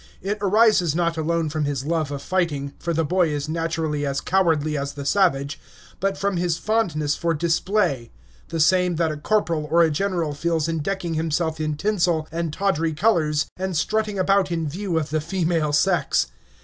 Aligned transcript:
It 0.23 0.39
arises 0.41 0.95
not 0.95 1.15
alone 1.15 1.49
from 1.49 1.65
his 1.65 1.85
love 1.85 2.09
of 2.09 2.23
fighting, 2.23 2.73
for 2.79 2.91
the 2.91 3.05
boy 3.05 3.29
is 3.29 3.47
naturally 3.47 4.03
as 4.03 4.19
cowardly 4.19 4.75
as 4.75 4.93
the 4.93 5.05
savage, 5.05 5.59
but 5.99 6.17
from 6.17 6.37
his 6.37 6.57
fondness 6.57 7.15
for 7.15 7.35
display, 7.35 8.09
the 8.47 8.59
same 8.59 8.95
that 8.95 9.11
a 9.11 9.17
corporal 9.17 9.67
or 9.69 9.83
a 9.83 9.91
general 9.91 10.33
feels 10.33 10.67
in 10.67 10.79
decking 10.79 11.13
himself 11.13 11.59
in 11.59 11.77
tinsel 11.77 12.27
and 12.31 12.51
tawdry 12.51 12.93
colors 12.93 13.45
and 13.57 13.77
strutting 13.77 14.17
about 14.17 14.49
in 14.51 14.67
view 14.67 14.97
of 14.97 15.11
the 15.11 15.21
female 15.21 15.71
sex. 15.71 16.25